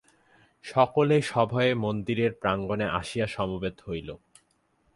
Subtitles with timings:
[0.65, 4.09] সকলে সভয়ে মন্দিরের প্রাঙ্গণে আসিয়া সমবেত হইল।